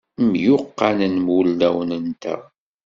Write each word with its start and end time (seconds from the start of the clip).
Myuqqanen 0.29 1.15
wulawen-nteɣ. 1.27 2.39